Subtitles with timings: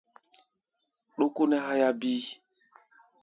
[1.17, 2.23] Dókó nɛ́ háyá bíí.